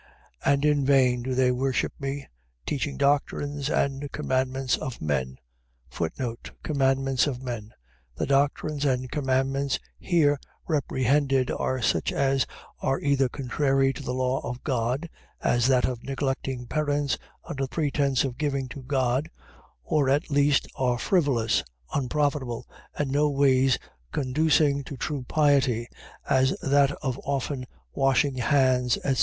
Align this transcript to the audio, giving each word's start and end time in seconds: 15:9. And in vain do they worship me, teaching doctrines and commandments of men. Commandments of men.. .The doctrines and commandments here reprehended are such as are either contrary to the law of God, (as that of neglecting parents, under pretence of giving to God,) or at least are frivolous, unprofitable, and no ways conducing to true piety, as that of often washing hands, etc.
15:9. 0.47 0.53
And 0.53 0.65
in 0.65 0.83
vain 0.83 1.21
do 1.21 1.35
they 1.35 1.51
worship 1.51 1.93
me, 1.99 2.25
teaching 2.65 2.97
doctrines 2.97 3.69
and 3.69 4.11
commandments 4.11 4.75
of 4.75 4.99
men. 4.99 5.37
Commandments 6.63 7.27
of 7.27 7.43
men.. 7.43 7.71
.The 8.15 8.25
doctrines 8.25 8.83
and 8.83 9.11
commandments 9.11 9.77
here 9.99 10.39
reprehended 10.67 11.51
are 11.51 11.83
such 11.83 12.11
as 12.11 12.47
are 12.79 12.99
either 12.99 13.29
contrary 13.29 13.93
to 13.93 14.01
the 14.01 14.15
law 14.15 14.39
of 14.43 14.63
God, 14.63 15.07
(as 15.39 15.67
that 15.67 15.85
of 15.85 16.01
neglecting 16.03 16.65
parents, 16.65 17.19
under 17.47 17.67
pretence 17.67 18.23
of 18.23 18.39
giving 18.39 18.67
to 18.69 18.81
God,) 18.81 19.29
or 19.83 20.09
at 20.09 20.31
least 20.31 20.65
are 20.73 20.97
frivolous, 20.97 21.63
unprofitable, 21.93 22.67
and 22.97 23.11
no 23.11 23.29
ways 23.29 23.77
conducing 24.11 24.83
to 24.85 24.97
true 24.97 25.25
piety, 25.29 25.87
as 26.27 26.57
that 26.63 26.89
of 27.03 27.19
often 27.23 27.67
washing 27.93 28.37
hands, 28.37 28.97
etc. 29.03 29.17